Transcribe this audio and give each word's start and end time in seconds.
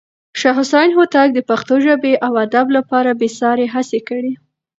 شاه 0.39 0.55
حسين 0.59 0.89
هوتک 0.97 1.29
د 1.33 1.39
پښتو 1.49 1.75
ژبې 1.85 2.13
او 2.25 2.31
ادب 2.45 2.67
لپاره 2.77 3.09
بې 3.19 3.29
ساری 3.39 3.67
هڅې 3.75 3.99
کړې. 4.09 4.33